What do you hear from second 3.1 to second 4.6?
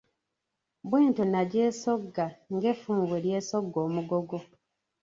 lyesogga omugogo.